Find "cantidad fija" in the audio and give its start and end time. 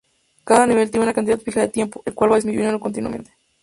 1.13-1.61